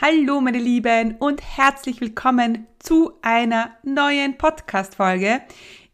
Hallo 0.00 0.40
meine 0.40 0.58
Lieben 0.58 1.14
und 1.20 1.40
herzlich 1.40 2.00
willkommen 2.00 2.66
zu 2.80 3.12
einer 3.22 3.76
neuen 3.84 4.36
Podcast-Folge, 4.36 5.42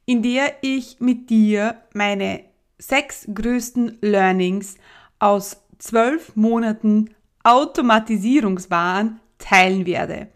in 0.06 0.22
der 0.22 0.54
ich 0.62 1.00
mit 1.00 1.28
dir 1.28 1.82
meine 1.92 2.44
sechs 2.78 3.28
größten 3.32 3.98
Learnings 4.00 4.76
aus 5.18 5.62
zwölf 5.78 6.34
Monaten 6.34 7.10
Automatisierungswahn 7.44 9.20
teilen 9.38 9.84
werde. 9.84 10.28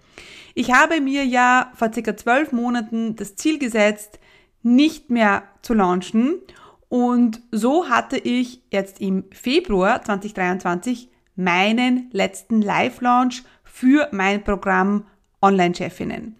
Ich 0.55 0.71
habe 0.71 1.01
mir 1.01 1.25
ja 1.25 1.73
vor 1.75 1.91
circa 1.91 2.19
zwölf 2.19 2.53
Monaten 2.53 3.17
das 3.17 3.35
Ziel 3.35 3.59
gesetzt, 3.59 4.21
nicht 4.62 5.09
mehr 5.09 5.43
zu 5.62 5.73
launchen 5.73 6.43
und 6.91 7.41
so 7.51 7.89
hatte 7.89 8.19
ich 8.19 8.62
jetzt 8.71 9.01
im 9.01 9.25
Februar 9.33 10.03
2023 10.03 11.09
meinen 11.37 12.09
letzten 12.12 12.62
Live-Launch 12.62 13.43
für 13.64 14.09
mein 14.12 14.45
Programm 14.45 15.07
Online-Chefinnen. 15.43 16.36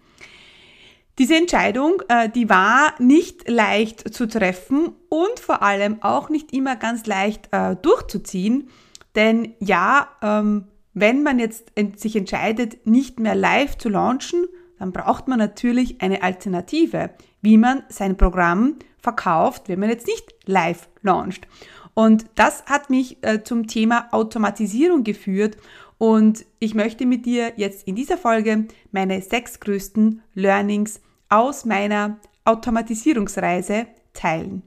Diese 1.17 1.35
Entscheidung, 1.35 2.01
äh, 2.09 2.29
die 2.29 2.49
war 2.49 2.93
nicht 2.99 3.49
leicht 3.49 4.13
zu 4.13 4.27
treffen 4.27 4.93
und 5.09 5.39
vor 5.39 5.61
allem 5.61 6.03
auch 6.03 6.29
nicht 6.29 6.51
immer 6.51 6.75
ganz 6.75 7.05
leicht 7.05 7.47
äh, 7.51 7.75
durchzuziehen. 7.77 8.69
Denn 9.15 9.53
ja, 9.59 10.09
ähm, 10.21 10.67
wenn 10.93 11.23
man 11.23 11.39
jetzt 11.39 11.71
sich 11.95 12.15
entscheidet, 12.15 12.85
nicht 12.85 13.19
mehr 13.19 13.35
live 13.35 13.77
zu 13.77 13.89
launchen, 13.89 14.45
dann 14.77 14.91
braucht 14.91 15.27
man 15.27 15.39
natürlich 15.39 16.01
eine 16.01 16.21
Alternative, 16.21 17.11
wie 17.41 17.57
man 17.57 17.83
sein 17.87 18.17
Programm 18.17 18.75
verkauft, 18.97 19.69
wenn 19.69 19.79
man 19.79 19.89
jetzt 19.89 20.07
nicht 20.07 20.33
live 20.45 20.89
launcht. 21.01 21.47
Und 21.95 22.25
das 22.35 22.65
hat 22.65 22.89
mich 22.89 23.23
äh, 23.23 23.41
zum 23.41 23.67
Thema 23.67 24.09
Automatisierung 24.11 25.03
geführt 25.03 25.57
und 25.97 26.45
ich 26.59 26.75
möchte 26.75 27.05
mit 27.05 27.25
dir 27.25 27.53
jetzt 27.55 27.87
in 27.87 27.95
dieser 27.95 28.17
Folge 28.17 28.65
meine 28.91 29.21
sechs 29.21 29.61
größten 29.61 30.21
Learnings 30.33 30.99
aus 31.29 31.63
meiner 31.63 32.17
Automatisierungsreise 32.43 33.87
teilen. 34.13 34.61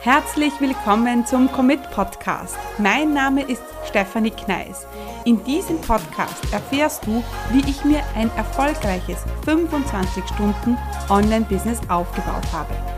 Herzlich 0.00 0.52
willkommen 0.60 1.24
zum 1.24 1.50
Commit 1.52 1.90
Podcast. 1.92 2.56
Mein 2.78 3.12
Name 3.12 3.42
ist 3.42 3.62
Stefanie 3.88 4.30
Kneis. 4.30 4.86
In 5.24 5.44
diesem 5.44 5.80
Podcast 5.80 6.52
erfährst 6.52 7.06
du, 7.06 7.22
wie 7.52 7.70
ich 7.70 7.84
mir 7.84 8.02
ein 8.16 8.30
erfolgreiches 8.36 9.18
25 9.44 10.24
Stunden 10.26 10.76
Online-Business 11.08 11.80
aufgebaut 11.88 12.52
habe 12.52 12.97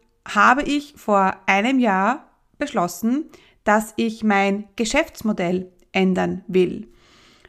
habe 0.27 0.63
ich 0.63 0.93
vor 0.97 1.35
einem 1.45 1.79
Jahr 1.79 2.29
beschlossen, 2.57 3.29
dass 3.63 3.93
ich 3.95 4.23
mein 4.23 4.67
Geschäftsmodell 4.75 5.71
ändern 5.91 6.43
will. 6.47 6.87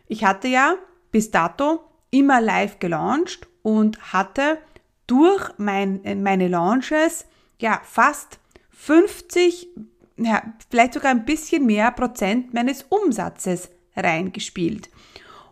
Ich 0.09 0.25
hatte 0.25 0.49
ja 0.49 0.75
bis 1.11 1.31
dato 1.31 1.81
immer 2.11 2.41
live 2.41 2.79
gelauncht 2.79 3.49
und 3.63 4.13
hatte 4.13 4.59
durch 5.07 5.51
mein, 5.59 6.01
meine 6.23 6.49
Launches 6.49 7.27
ja 7.59 7.81
fast 7.85 8.39
50, 8.71 9.69
ja, 10.17 10.43
vielleicht 10.71 10.95
sogar 10.95 11.11
ein 11.11 11.25
bisschen 11.25 11.67
mehr 11.67 11.91
Prozent 11.93 12.53
meines 12.53 12.85
Umsatzes 12.89 13.71
reingespielt. 13.97 14.91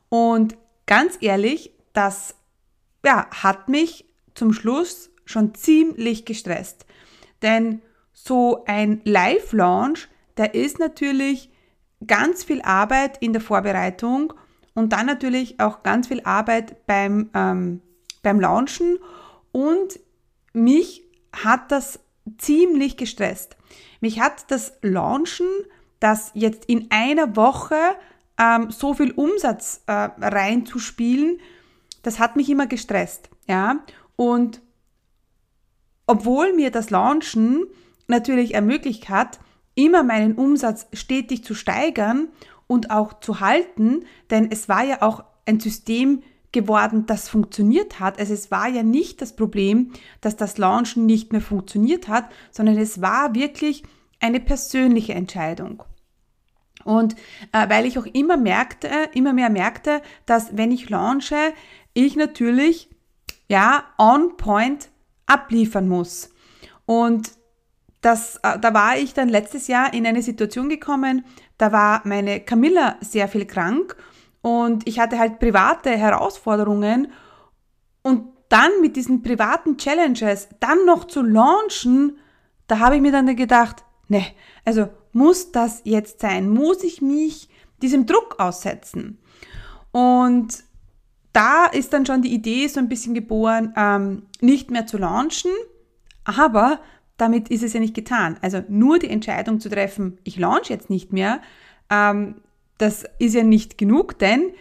Und 0.09 0.56
ganz 0.87 1.19
ehrlich, 1.21 1.72
das 1.93 2.34
ja, 3.05 3.28
hat 3.31 3.69
mich 3.69 4.05
zum 4.34 4.53
Schluss 4.53 5.11
schon 5.25 5.55
ziemlich 5.55 6.25
gestresst. 6.25 6.87
Denn 7.43 7.83
so 8.12 8.65
ein 8.67 9.01
Live-Launch, 9.05 10.09
der 10.37 10.55
ist 10.55 10.78
natürlich 10.78 11.51
ganz 12.06 12.45
viel 12.45 12.62
Arbeit 12.62 13.19
in 13.19 13.33
der 13.33 13.43
Vorbereitung 13.43 14.33
und 14.75 14.93
dann 14.93 15.06
natürlich 15.06 15.61
auch 15.61 15.83
ganz 15.83 16.09
viel 16.09 16.23
Arbeit 16.25 16.87
beim, 16.87 17.31
ähm, 17.34 17.83
beim 18.23 18.41
Launchen 18.41 18.99
und 19.53 20.01
mich 20.53 21.03
hat 21.33 21.71
das 21.71 22.01
ziemlich 22.39 22.97
gestresst. 22.97 23.57
Mich 24.01 24.21
hat 24.21 24.51
das 24.51 24.72
Launchen, 24.83 25.47
das 26.01 26.31
jetzt 26.34 26.65
in 26.67 26.87
einer 26.91 27.37
Woche 27.37 27.77
ähm, 28.39 28.71
so 28.71 28.95
viel 28.95 29.12
Umsatz 29.12 29.83
äh, 29.87 29.93
reinzuspielen, 29.93 31.41
das 32.03 32.19
hat 32.19 32.37
mich 32.37 32.49
immer 32.49 32.67
gestresst. 32.67 33.28
Ja? 33.47 33.81
Und 34.17 34.62
obwohl 36.10 36.53
mir 36.54 36.72
das 36.72 36.91
Launchen 36.91 37.66
natürlich 38.09 38.54
ermöglicht 38.54 39.09
hat, 39.09 39.38
immer 39.76 40.03
meinen 40.03 40.34
Umsatz 40.34 40.88
stetig 40.93 41.44
zu 41.44 41.54
steigern 41.54 42.31
und 42.66 42.91
auch 42.91 43.21
zu 43.21 43.38
halten, 43.38 44.04
denn 44.28 44.50
es 44.50 44.69
war 44.69 44.82
ja 44.82 45.03
auch 45.03 45.22
ein 45.47 45.60
System 45.60 46.25
geworden, 46.50 47.06
das 47.06 47.28
funktioniert 47.28 48.00
hat. 48.00 48.19
Also 48.19 48.34
es 48.34 48.50
war 48.50 48.69
ja 48.69 48.82
nicht 48.82 49.22
das 49.22 49.37
Problem, 49.37 49.93
dass 50.21 50.34
das 50.34 50.59
Launchen 50.59 51.06
nicht 51.06 51.31
mehr 51.31 51.41
funktioniert 51.41 52.09
hat, 52.09 52.28
sondern 52.50 52.77
es 52.77 53.00
war 53.00 53.37
wirklich 53.37 53.84
eine 54.19 54.41
persönliche 54.41 55.15
Entscheidung. 55.15 55.84
Und 56.82 57.15
äh, 57.53 57.69
weil 57.69 57.87
ich 57.87 58.00
auch 58.00 58.06
immer 58.06 58.37
merkte, 58.37 58.88
immer 59.15 59.32
mehr 59.32 59.48
merkte, 59.48 60.03
dass 60.27 60.56
wenn 60.56 60.72
ich 60.72 60.91
launche, 60.91 61.37
ich 61.94 62.16
natürlich 62.16 62.91
ja 63.47 63.84
on 63.97 64.37
point 64.37 64.91
abliefern 65.31 65.89
muss. 65.89 66.31
Und 66.87 67.33
das, 68.01 68.37
äh, 68.43 68.59
da 68.59 68.75
war 68.75 68.97
ich 68.97 69.15
dann 69.15 69.29
letztes 69.29 69.69
Jahr 69.69 69.93
in 69.93 70.07
eine 70.07 70.23
Situation 70.23 70.69
gekommen, 70.69 71.25
da 71.59 71.73
war 71.73 72.03
meine 72.05 72.41
Camilla 72.41 72.97
sehr 73.01 73.29
viel 73.29 73.47
krank 73.47 73.97
und 74.43 74.89
ich 74.89 74.99
hatte 74.99 75.19
halt 75.19 75.39
private 75.39 75.91
Herausforderungen 75.91 77.13
und 78.03 78.29
dann 78.49 78.71
mit 78.81 78.97
diesen 78.97 79.23
privaten 79.23 79.77
Challenges 79.77 80.49
dann 80.59 80.85
noch 80.87 81.05
zu 81.05 81.23
launchen, 81.23 82.19
da 82.67 82.79
habe 82.79 82.97
ich 82.97 83.03
mir 83.03 83.13
dann 83.13 83.37
gedacht, 83.37 83.85
ne, 84.09 84.25
also 84.65 84.89
muss 85.13 85.53
das 85.53 85.83
jetzt 85.85 86.21
sein? 86.21 86.49
Muss 86.49 86.83
ich 86.83 87.03
mich 87.03 87.49
diesem 87.83 88.07
Druck 88.07 88.37
aussetzen? 88.39 89.19
Und 89.93 90.65
da 91.33 91.67
ist 91.67 91.93
dann 91.93 92.07
schon 92.07 92.23
die 92.23 92.35
Idee 92.35 92.67
so 92.67 92.81
ein 92.81 92.89
bisschen 92.89 93.15
geboren, 93.15 93.73
ähm, 93.77 94.23
nicht 94.41 94.71
mehr 94.71 94.87
zu 94.87 94.99
launchen, 94.99 95.53
aber 96.25 96.81
damit 97.17 97.49
ist 97.51 97.63
es 97.63 97.73
ja 97.73 97.81
nicht 97.81 97.95
getan. 97.95 98.39
Also 98.43 98.63
nur 98.69 98.99
die 98.99 99.11
Entscheidung 99.11 99.61
zu 99.61 99.69
treffen, 99.69 100.19
ich 100.25 100.39
launch 100.39 100.69
jetzt 100.69 100.91
nicht 100.91 101.13
mehr, 101.13 101.41
ähm, 101.91 102.37
das 102.79 103.05
ist 103.19 103.35
ja 103.35 103.43
nicht 103.43 103.79
genug, 103.79 104.19
denn 104.19 104.53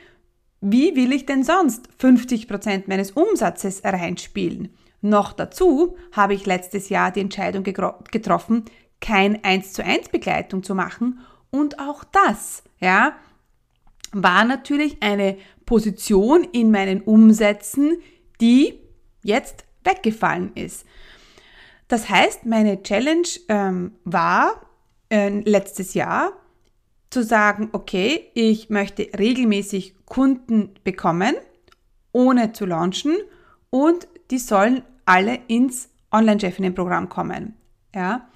wie 0.62 0.96
will 0.96 1.14
ich 1.14 1.26
denn 1.26 1.44
sonst 1.44 1.88
50% 2.02 2.84
meines 2.88 3.12
Umsatzes 3.12 3.82
reinspielen? 3.84 4.70
Noch 5.02 5.32
dazu 5.32 5.96
habe 6.12 6.34
ich 6.34 6.46
letztes 6.46 6.90
Jahr 6.90 7.12
die 7.12 7.22
Entscheidung 7.22 7.64
getroffen, 7.64 8.66
kein 9.00 9.42
1 9.44 9.72
zu 9.72 9.86
1 9.86 10.10
Begleitung 10.10 10.64
zu 10.64 10.76
machen 10.76 11.20
und 11.50 11.80
auch 11.80 12.04
das, 12.04 12.64
ja, 12.80 13.14
war 14.12 14.46
natürlich 14.46 14.98
eine 15.02 15.38
Position 15.66 16.44
in 16.52 16.72
meinen 16.72 17.02
Umsätzen, 17.02 17.98
die 18.42 18.80
jetzt 19.24 19.66
weggefallen 19.84 20.52
ist. 20.56 20.86
Das 21.88 22.10
heißt, 22.10 22.46
meine 22.46 22.84
Challenge 22.84 23.28
ähm, 23.48 23.94
war 24.04 24.62
äh, 25.10 25.30
letztes 25.30 25.94
Jahr 25.94 26.34
zu 27.10 27.24
sagen, 27.24 27.70
okay, 27.72 28.30
ich 28.36 28.70
möchte 28.70 29.10
regelmäßig 29.18 29.96
Kunden 30.06 30.76
bekommen, 30.84 31.36
ohne 32.12 32.54
zu 32.54 32.66
launchen 32.66 33.18
und 33.70 34.08
die 34.30 34.38
sollen 34.38 34.84
alle 35.06 35.40
ins 35.48 35.90
Online-Chefinnen-Programm 36.12 37.10
kommen. 37.10 37.56
Ja. 37.94 38.30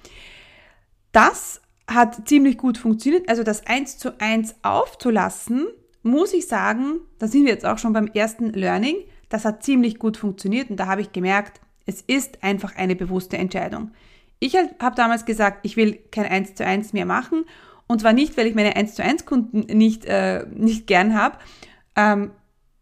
Das 1.12 1.60
hat 1.86 2.28
ziemlich 2.28 2.58
gut 2.58 2.78
funktioniert. 2.78 3.28
Also 3.28 3.42
das 3.42 3.66
eins 3.66 3.98
zu 3.98 4.20
eins 4.20 4.54
aufzulassen, 4.62 5.66
muss 6.02 6.32
ich 6.34 6.46
sagen, 6.46 7.00
da 7.18 7.28
sind 7.28 7.44
wir 7.44 7.52
jetzt 7.52 7.66
auch 7.66 7.78
schon 7.78 7.92
beim 7.92 8.06
ersten 8.08 8.52
Learning. 8.52 8.96
Das 9.28 9.44
hat 9.44 9.62
ziemlich 9.62 9.98
gut 9.98 10.16
funktioniert 10.16 10.70
und 10.70 10.76
da 10.76 10.86
habe 10.86 11.00
ich 11.00 11.12
gemerkt, 11.12 11.60
es 11.86 12.00
ist 12.02 12.42
einfach 12.42 12.76
eine 12.76 12.96
bewusste 12.96 13.36
Entscheidung. 13.36 13.90
Ich 14.38 14.56
habe 14.56 14.96
damals 14.96 15.24
gesagt, 15.24 15.60
ich 15.62 15.76
will 15.76 15.98
kein 16.10 16.26
eins 16.26 16.54
zu 16.54 16.64
eins 16.66 16.92
mehr 16.92 17.06
machen 17.06 17.44
Und 17.86 18.00
zwar 18.00 18.12
nicht, 18.12 18.36
weil 18.36 18.46
ich 18.46 18.54
meine 18.54 18.76
1 18.76 18.94
zu 18.94 19.02
1 19.02 19.26
Kunden 19.26 19.60
nicht, 19.76 20.04
äh, 20.06 20.46
nicht 20.54 20.86
gern 20.86 21.14
habe, 21.14 21.38
ähm, 21.96 22.30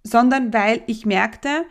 sondern 0.04 0.52
weil 0.52 0.82
ich 0.86 1.06
merkte, 1.06 1.64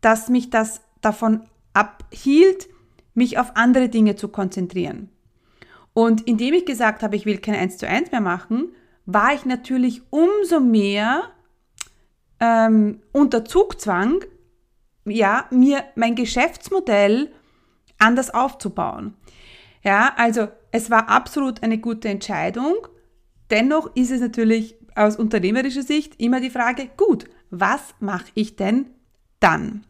dass 0.00 0.28
mich 0.28 0.50
das 0.50 0.82
davon 1.00 1.42
abhielt, 1.72 2.68
mich 3.14 3.38
auf 3.38 3.56
andere 3.56 3.88
Dinge 3.88 4.16
zu 4.16 4.28
konzentrieren. 4.28 5.08
Und 5.94 6.26
indem 6.26 6.54
ich 6.54 6.66
gesagt 6.66 7.02
habe, 7.02 7.16
ich 7.16 7.24
will 7.24 7.38
kein 7.38 7.54
1 7.54 7.78
zu 7.78 7.88
1 7.88 8.10
mehr 8.10 8.20
machen, 8.20 8.74
war 9.06 9.32
ich 9.32 9.46
natürlich 9.46 10.02
umso 10.10 10.60
mehr 10.60 11.30
ähm, 12.40 13.00
unter 13.12 13.44
Zugzwang, 13.44 14.24
ja, 15.04 15.46
mir 15.50 15.84
mein 15.94 16.14
Geschäftsmodell 16.14 17.32
anders 17.98 18.32
aufzubauen. 18.32 19.14
Ja, 19.82 20.14
also 20.16 20.48
es 20.72 20.90
war 20.90 21.08
absolut 21.08 21.62
eine 21.62 21.78
gute 21.78 22.08
Entscheidung. 22.08 22.74
Dennoch 23.50 23.94
ist 23.94 24.10
es 24.10 24.20
natürlich 24.20 24.76
aus 24.96 25.16
unternehmerischer 25.16 25.82
Sicht 25.82 26.20
immer 26.20 26.40
die 26.40 26.50
Frage, 26.50 26.88
gut, 26.96 27.26
was 27.50 27.94
mache 28.00 28.26
ich 28.34 28.56
denn 28.56 28.86
dann? 29.40 29.84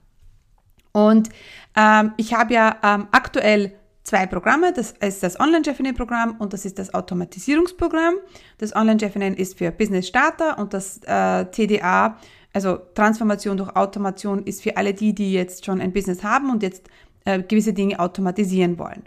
Und 0.93 1.29
ähm, 1.77 2.13
ich 2.17 2.35
habe 2.35 2.55
ja 2.55 2.77
ähm, 2.83 3.09
aktuell 3.13 3.73
zwei 4.05 4.27
Programme. 4.27 4.73
Das 4.73 4.93
ist 4.93 5.23
das 5.23 5.41
Online-Chefinnen-Programm 5.41 6.37
und 6.39 6.53
das 6.53 6.65
ist 6.65 6.79
das 6.79 6.95
Automatisierungsprogramm. 6.95 8.15
Das 8.59 8.77
Online-Chefinnen 8.77 9.35
ist 9.35 9.59
für 9.59 9.73
Business 9.73 10.07
Starter 10.07 10.59
und 10.59 10.73
das 10.73 11.01
äh, 11.05 11.47
TDA, 11.47 12.19
also 12.53 12.79
Transformation 12.95 13.57
durch 13.57 13.75
Automation, 13.75 14.45
ist 14.45 14.63
für 14.63 14.77
alle 14.77 14.95
die, 14.95 15.15
die 15.15 15.33
jetzt 15.33 15.65
schon 15.65 15.81
ein 15.81 15.93
Business 15.93 16.23
haben 16.23 16.51
und 16.51 16.63
jetzt 16.63 16.89
äh, 17.25 17.43
gewisse 17.43 17.73
Dinge 17.73 17.99
automatisieren 17.99 18.79
wollen. 18.79 19.03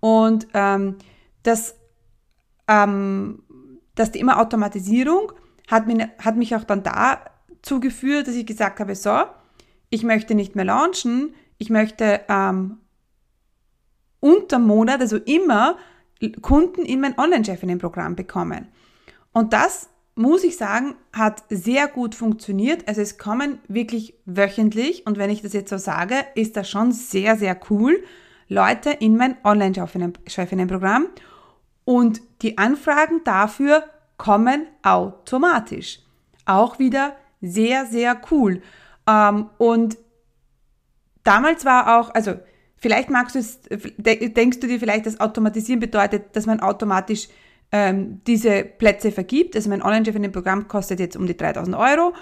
Und 0.00 0.46
ähm, 0.54 0.96
das, 1.42 1.74
ähm, 2.68 3.42
das 3.94 4.12
Thema 4.12 4.38
Automatisierung 4.40 5.32
hat, 5.68 5.86
mir, 5.86 6.10
hat 6.18 6.36
mich 6.36 6.54
auch 6.54 6.64
dann 6.64 6.82
dazu 6.82 7.80
geführt, 7.80 8.28
dass 8.28 8.34
ich 8.34 8.46
gesagt 8.46 8.78
habe, 8.78 8.94
so, 8.94 9.22
ich 9.88 10.02
möchte 10.02 10.34
nicht 10.34 10.54
mehr 10.54 10.66
launchen, 10.66 11.34
ich 11.58 11.70
möchte 11.70 12.20
ähm, 12.28 12.78
unter 14.26 14.58
Monat, 14.58 15.00
also 15.00 15.16
immer, 15.16 15.76
Kunden 16.42 16.84
in 16.84 17.00
mein 17.00 17.16
Online-Chefinnen-Programm 17.18 18.16
bekommen. 18.16 18.68
Und 19.32 19.52
das, 19.52 19.88
muss 20.14 20.44
ich 20.44 20.56
sagen, 20.56 20.94
hat 21.12 21.44
sehr 21.50 21.88
gut 21.88 22.14
funktioniert. 22.14 22.88
Also 22.88 23.02
es 23.02 23.18
kommen 23.18 23.58
wirklich 23.68 24.14
wöchentlich, 24.24 25.06
und 25.06 25.18
wenn 25.18 25.30
ich 25.30 25.42
das 25.42 25.52
jetzt 25.52 25.70
so 25.70 25.76
sage, 25.76 26.16
ist 26.34 26.56
das 26.56 26.68
schon 26.68 26.90
sehr, 26.92 27.36
sehr 27.36 27.58
cool, 27.70 28.02
Leute 28.48 28.90
in 28.90 29.16
mein 29.16 29.36
Online-Chefinnen-Programm. 29.44 31.06
Und 31.84 32.20
die 32.42 32.58
Anfragen 32.58 33.20
dafür 33.24 33.84
kommen 34.16 34.66
automatisch. 34.82 36.00
Auch 36.46 36.78
wieder 36.78 37.14
sehr, 37.42 37.86
sehr 37.86 38.20
cool. 38.30 38.62
Ähm, 39.06 39.50
und 39.58 39.98
damals 41.22 41.64
war 41.64 41.98
auch, 41.98 42.14
also 42.14 42.36
Vielleicht 42.78 43.10
magst 43.10 43.34
du 43.34 43.38
es, 43.38 43.60
denkst 43.98 44.60
du 44.60 44.66
dir 44.66 44.78
vielleicht, 44.78 45.06
dass 45.06 45.20
Automatisieren 45.20 45.80
bedeutet, 45.80 46.36
dass 46.36 46.46
man 46.46 46.60
automatisch 46.60 47.28
ähm, 47.72 48.20
diese 48.26 48.64
Plätze 48.64 49.10
vergibt. 49.10 49.56
Also 49.56 49.70
mein 49.70 49.82
Online-Chef 49.82 50.14
in 50.14 50.22
dem 50.22 50.32
Programm 50.32 50.68
kostet 50.68 51.00
jetzt 51.00 51.16
um 51.16 51.26
die 51.26 51.36
3000 51.36 51.76
Euro. 51.76 52.12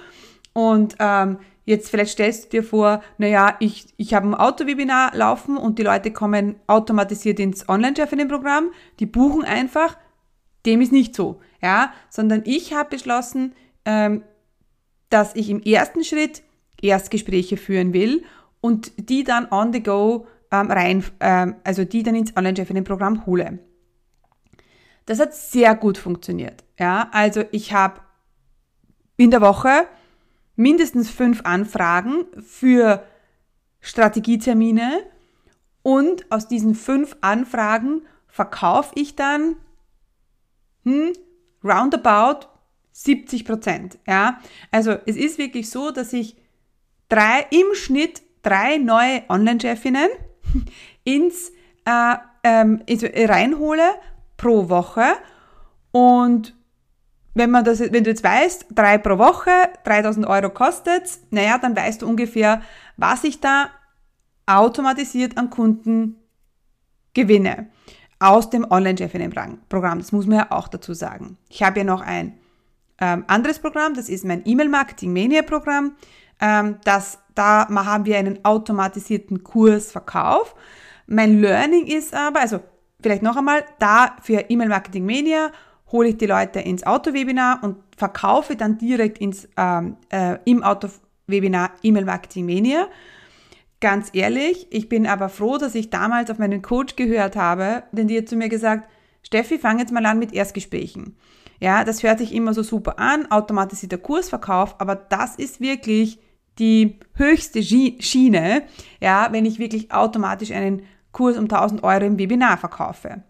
Und 0.52 0.96
ähm, 1.00 1.38
jetzt 1.64 1.90
vielleicht 1.90 2.12
stellst 2.12 2.44
du 2.44 2.48
dir 2.50 2.62
vor, 2.62 3.02
naja, 3.18 3.56
ich, 3.58 3.86
ich 3.96 4.14
habe 4.14 4.28
ein 4.28 4.34
Auto-Webinar 4.34 5.14
laufen 5.14 5.56
und 5.56 5.78
die 5.78 5.82
Leute 5.82 6.12
kommen 6.12 6.56
automatisiert 6.66 7.40
ins 7.40 7.68
Online-Chef 7.68 8.12
in 8.12 8.18
dem 8.18 8.28
Programm, 8.28 8.70
die 9.00 9.06
buchen 9.06 9.44
einfach. 9.44 9.98
Dem 10.66 10.80
ist 10.80 10.92
nicht 10.92 11.14
so, 11.14 11.40
ja, 11.60 11.92
sondern 12.08 12.42
ich 12.46 12.72
habe 12.72 12.90
beschlossen, 12.90 13.54
ähm, 13.84 14.22
dass 15.10 15.36
ich 15.36 15.50
im 15.50 15.60
ersten 15.60 16.04
Schritt 16.04 16.42
Erstgespräche 16.80 17.56
führen 17.56 17.92
will 17.92 18.24
und 18.60 18.92
die 19.10 19.24
dann 19.24 19.46
on 19.50 19.72
the 19.72 19.82
go 19.82 20.26
ähm, 20.60 20.70
rein, 20.70 21.04
ähm, 21.20 21.56
also 21.64 21.84
die 21.84 22.02
dann 22.02 22.14
ins 22.14 22.36
Online-Chefinnen-Programm 22.36 23.26
hole. 23.26 23.58
Das 25.06 25.20
hat 25.20 25.34
sehr 25.34 25.74
gut 25.74 25.98
funktioniert. 25.98 26.64
Ja, 26.78 27.08
also 27.12 27.44
ich 27.52 27.72
habe 27.72 28.00
in 29.16 29.30
der 29.30 29.40
Woche 29.40 29.86
mindestens 30.56 31.10
fünf 31.10 31.42
Anfragen 31.44 32.26
für 32.40 33.04
Strategietermine 33.80 35.04
und 35.82 36.30
aus 36.32 36.48
diesen 36.48 36.74
fünf 36.74 37.16
Anfragen 37.20 38.02
verkaufe 38.28 38.92
ich 38.94 39.14
dann 39.14 39.56
hm, 40.84 41.12
roundabout 41.62 42.48
70 42.92 43.44
Prozent. 43.44 43.98
Ja, 44.06 44.40
also 44.70 44.92
es 45.06 45.16
ist 45.16 45.38
wirklich 45.38 45.68
so, 45.68 45.90
dass 45.90 46.12
ich 46.12 46.36
drei 47.08 47.46
im 47.50 47.74
Schnitt 47.74 48.22
drei 48.42 48.78
neue 48.78 49.22
Online-Chefinnen 49.28 50.08
ins 51.04 51.52
äh, 51.84 52.16
ähm, 52.42 52.82
also 52.88 53.06
reinhole 53.12 53.94
pro 54.36 54.68
Woche. 54.68 55.04
Und 55.92 56.54
wenn 57.34 57.50
man 57.50 57.64
das, 57.64 57.80
wenn 57.80 58.04
du 58.04 58.10
jetzt 58.10 58.24
weißt, 58.24 58.66
drei 58.70 58.98
pro 58.98 59.18
Woche, 59.18 59.50
3000 59.84 60.26
Euro 60.26 60.50
kostet, 60.50 61.18
naja, 61.30 61.58
dann 61.58 61.76
weißt 61.76 62.02
du 62.02 62.08
ungefähr, 62.08 62.62
was 62.96 63.24
ich 63.24 63.40
da 63.40 63.70
automatisiert 64.46 65.36
an 65.36 65.50
Kunden 65.50 66.16
gewinne. 67.14 67.68
Aus 68.20 68.48
dem 68.48 68.70
Online-Chefinnen-Programm. 68.70 69.98
Das 69.98 70.12
muss 70.12 70.26
man 70.26 70.38
ja 70.38 70.50
auch 70.50 70.68
dazu 70.68 70.94
sagen. 70.94 71.36
Ich 71.48 71.62
habe 71.62 71.80
ja 71.80 71.84
noch 71.84 72.00
ein 72.00 72.38
ähm, 73.00 73.24
anderes 73.26 73.58
Programm, 73.58 73.94
das 73.94 74.08
ist 74.08 74.24
mein 74.24 74.42
E-Mail-Marketing-Mania-Programm. 74.44 75.96
Ähm, 76.40 76.76
das 76.84 77.18
da 77.34 77.68
haben 77.68 78.04
wir 78.04 78.18
einen 78.18 78.44
automatisierten 78.44 79.42
Kursverkauf. 79.42 80.54
Mein 81.06 81.40
Learning 81.40 81.86
ist 81.86 82.14
aber, 82.14 82.40
also 82.40 82.60
vielleicht 83.02 83.22
noch 83.22 83.36
einmal, 83.36 83.64
da 83.78 84.16
für 84.22 84.46
E-Mail 84.48 84.68
Marketing 84.68 85.04
Mania 85.04 85.50
hole 85.92 86.08
ich 86.08 86.16
die 86.16 86.26
Leute 86.26 86.60
ins 86.60 86.84
Auto-Webinar 86.84 87.62
und 87.62 87.76
verkaufe 87.96 88.56
dann 88.56 88.78
direkt 88.78 89.18
ins, 89.18 89.48
ähm, 89.56 89.96
äh, 90.10 90.38
im 90.44 90.62
Auto-Webinar 90.62 91.70
E-Mail 91.82 92.04
Marketing 92.04 92.46
Mania. 92.46 92.88
Ganz 93.80 94.08
ehrlich, 94.12 94.66
ich 94.70 94.88
bin 94.88 95.06
aber 95.06 95.28
froh, 95.28 95.58
dass 95.58 95.74
ich 95.74 95.90
damals 95.90 96.30
auf 96.30 96.38
meinen 96.38 96.62
Coach 96.62 96.96
gehört 96.96 97.36
habe, 97.36 97.82
denn 97.92 98.08
die 98.08 98.18
hat 98.18 98.28
zu 98.28 98.36
mir 98.36 98.48
gesagt, 98.48 98.88
Steffi, 99.22 99.58
fang 99.58 99.78
jetzt 99.78 99.92
mal 99.92 100.06
an 100.06 100.18
mit 100.18 100.32
Erstgesprächen. 100.32 101.16
Ja, 101.60 101.84
das 101.84 102.02
hört 102.02 102.18
sich 102.18 102.34
immer 102.34 102.54
so 102.54 102.62
super 102.62 102.98
an, 102.98 103.30
automatisierter 103.30 103.98
Kursverkauf, 103.98 104.80
aber 104.80 104.96
das 104.96 105.36
ist 105.36 105.60
wirklich 105.60 106.18
die 106.58 106.98
höchste 107.14 107.62
Schiene, 107.62 108.62
ja, 109.00 109.28
wenn 109.30 109.44
ich 109.44 109.58
wirklich 109.58 109.92
automatisch 109.92 110.50
einen 110.50 110.82
Kurs 111.12 111.36
um 111.36 111.44
1000 111.44 111.82
Euro 111.82 112.04
im 112.04 112.18
Webinar 112.18 112.58
verkaufe. 112.58 113.22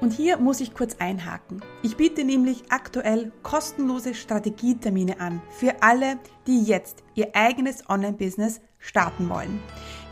Und 0.00 0.12
hier 0.12 0.38
muss 0.38 0.60
ich 0.60 0.74
kurz 0.74 0.96
einhaken. 1.00 1.60
Ich 1.82 1.96
biete 1.96 2.22
nämlich 2.22 2.64
aktuell 2.68 3.32
kostenlose 3.42 4.14
Strategietermine 4.14 5.18
an 5.18 5.42
für 5.50 5.82
alle, 5.82 6.18
die 6.46 6.62
jetzt 6.62 7.02
ihr 7.14 7.34
eigenes 7.34 7.88
Online-Business 7.88 8.60
starten 8.78 9.28
wollen. 9.28 9.58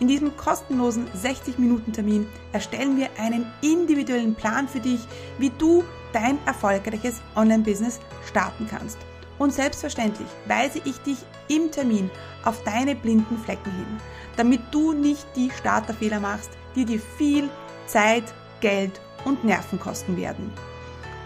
In 0.00 0.08
diesem 0.08 0.36
kostenlosen 0.36 1.06
60-Minuten-Termin 1.22 2.26
erstellen 2.52 2.96
wir 2.96 3.08
einen 3.18 3.46
individuellen 3.62 4.34
Plan 4.34 4.66
für 4.66 4.80
dich, 4.80 5.00
wie 5.38 5.50
du 5.50 5.84
dein 6.12 6.38
erfolgreiches 6.46 7.20
Online-Business 7.36 8.00
starten 8.26 8.66
kannst. 8.68 8.98
Und 9.38 9.52
selbstverständlich 9.52 10.28
weise 10.46 10.80
ich 10.84 10.98
dich 10.98 11.18
im 11.48 11.70
Termin 11.70 12.10
auf 12.44 12.62
deine 12.64 12.94
blinden 12.94 13.38
Flecken 13.38 13.70
hin, 13.70 14.00
damit 14.36 14.60
du 14.70 14.92
nicht 14.92 15.26
die 15.36 15.50
Starterfehler 15.50 16.20
machst, 16.20 16.50
die 16.74 16.84
dir 16.84 17.00
viel 17.18 17.48
Zeit, 17.86 18.24
Geld 18.60 19.00
und 19.24 19.44
Nerven 19.44 19.78
kosten 19.78 20.16
werden. 20.16 20.52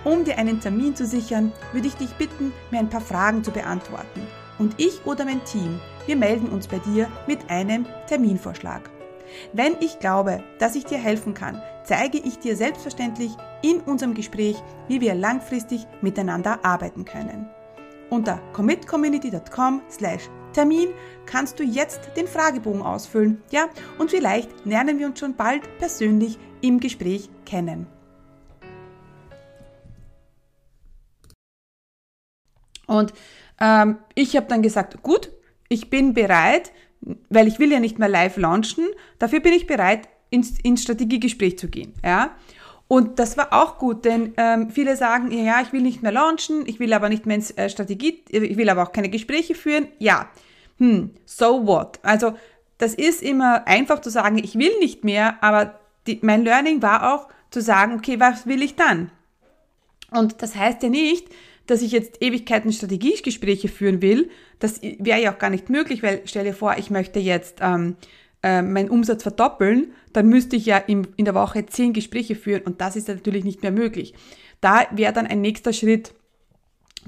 Um 0.04 0.24
dir 0.24 0.38
einen 0.38 0.60
Termin 0.60 0.96
zu 0.96 1.06
sichern, 1.06 1.52
würde 1.72 1.88
ich 1.88 1.94
dich 1.94 2.10
bitten, 2.14 2.52
mir 2.70 2.78
ein 2.78 2.88
paar 2.88 3.02
Fragen 3.02 3.44
zu 3.44 3.50
beantworten. 3.50 4.26
Und 4.58 4.74
ich 4.78 5.04
oder 5.04 5.24
mein 5.24 5.44
Team, 5.44 5.80
wir 6.06 6.16
melden 6.16 6.48
uns 6.48 6.66
bei 6.66 6.78
dir 6.78 7.08
mit 7.26 7.50
einem 7.50 7.86
Terminvorschlag. 8.06 8.90
Wenn 9.52 9.76
ich 9.80 9.98
glaube, 10.00 10.42
dass 10.58 10.74
ich 10.74 10.84
dir 10.84 10.98
helfen 10.98 11.34
kann, 11.34 11.62
zeige 11.84 12.18
ich 12.18 12.38
dir 12.38 12.56
selbstverständlich 12.56 13.32
in 13.62 13.80
unserem 13.80 14.14
Gespräch, 14.14 14.56
wie 14.88 15.00
wir 15.00 15.14
langfristig 15.14 15.86
miteinander 16.00 16.64
arbeiten 16.64 17.04
können. 17.04 17.48
Unter 18.10 18.40
commitcommunity.com 18.52 19.82
slash 19.88 20.28
Termin 20.52 20.88
kannst 21.26 21.60
du 21.60 21.62
jetzt 21.62 22.10
den 22.16 22.26
Fragebogen 22.26 22.82
ausfüllen, 22.82 23.40
ja, 23.50 23.68
und 23.98 24.10
vielleicht 24.10 24.50
lernen 24.66 24.98
wir 24.98 25.06
uns 25.06 25.20
schon 25.20 25.36
bald 25.36 25.62
persönlich 25.78 26.38
im 26.60 26.80
Gespräch 26.80 27.30
kennen. 27.46 27.86
Und 32.88 33.14
ähm, 33.60 33.98
ich 34.16 34.36
habe 34.36 34.46
dann 34.46 34.62
gesagt, 34.62 35.00
gut, 35.04 35.30
ich 35.68 35.88
bin 35.88 36.12
bereit, 36.12 36.72
weil 37.28 37.46
ich 37.46 37.60
will 37.60 37.70
ja 37.70 37.78
nicht 37.78 38.00
mehr 38.00 38.08
live 38.08 38.36
launchen, 38.36 38.88
dafür 39.20 39.38
bin 39.38 39.52
ich 39.52 39.68
bereit, 39.68 40.08
ins, 40.30 40.58
ins 40.60 40.82
Strategiegespräch 40.82 41.58
zu 41.58 41.68
gehen. 41.68 41.94
Ja? 42.04 42.36
Und 42.90 43.20
das 43.20 43.36
war 43.36 43.52
auch 43.52 43.78
gut, 43.78 44.04
denn 44.04 44.34
ähm, 44.36 44.68
viele 44.68 44.96
sagen, 44.96 45.30
ja, 45.30 45.60
ich 45.62 45.72
will 45.72 45.80
nicht 45.80 46.02
mehr 46.02 46.10
launchen, 46.10 46.66
ich 46.66 46.80
will 46.80 46.92
aber 46.92 47.08
nicht 47.08 47.24
mehr 47.24 47.38
äh, 47.54 47.68
Strategie, 47.68 48.24
ich 48.28 48.56
will 48.56 48.68
aber 48.68 48.82
auch 48.82 48.90
keine 48.90 49.08
Gespräche 49.08 49.54
führen. 49.54 49.86
Ja, 50.00 50.28
hm, 50.78 51.10
so 51.24 51.68
what? 51.68 52.00
Also 52.02 52.32
das 52.78 52.94
ist 52.94 53.22
immer 53.22 53.68
einfach 53.68 54.00
zu 54.00 54.10
sagen, 54.10 54.38
ich 54.38 54.56
will 54.56 54.76
nicht 54.80 55.04
mehr, 55.04 55.40
aber 55.40 55.78
die, 56.08 56.18
mein 56.22 56.42
Learning 56.42 56.82
war 56.82 57.14
auch 57.14 57.28
zu 57.52 57.62
sagen, 57.62 57.94
okay, 57.94 58.18
was 58.18 58.48
will 58.48 58.60
ich 58.60 58.74
dann? 58.74 59.12
Und 60.10 60.42
das 60.42 60.56
heißt 60.56 60.82
ja 60.82 60.88
nicht, 60.88 61.28
dass 61.68 61.82
ich 61.82 61.92
jetzt 61.92 62.20
Ewigkeiten 62.20 62.72
Strategiegespräche 62.72 63.68
führen 63.68 64.02
will. 64.02 64.30
Das 64.58 64.82
wäre 64.82 65.22
ja 65.22 65.32
auch 65.32 65.38
gar 65.38 65.50
nicht 65.50 65.70
möglich, 65.70 66.02
weil 66.02 66.22
stell 66.24 66.42
dir 66.42 66.54
vor, 66.54 66.74
ich 66.76 66.90
möchte 66.90 67.20
jetzt 67.20 67.58
ähm, 67.60 67.94
äh, 68.42 68.62
meinen 68.62 68.90
Umsatz 68.90 69.22
verdoppeln, 69.22 69.92
dann 70.12 70.28
müsste 70.28 70.56
ich 70.56 70.66
ja 70.66 70.78
in, 70.78 71.06
in 71.16 71.24
der 71.24 71.34
Woche 71.34 71.66
zehn 71.66 71.92
Gespräche 71.92 72.34
führen 72.34 72.62
und 72.62 72.80
das 72.80 72.96
ist 72.96 73.08
natürlich 73.08 73.44
nicht 73.44 73.62
mehr 73.62 73.72
möglich. 73.72 74.14
Da 74.60 74.86
wäre 74.90 75.12
dann 75.12 75.26
ein 75.26 75.40
nächster 75.40 75.72
Schritt, 75.72 76.12